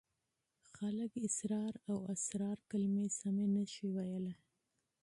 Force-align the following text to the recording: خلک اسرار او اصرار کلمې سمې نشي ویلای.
خلک 0.75 1.11
اسرار 1.27 1.73
او 1.89 1.95
اصرار 2.13 2.57
کلمې 2.69 3.07
سمې 3.19 3.47
نشي 3.55 3.85
ویلای. 3.95 4.35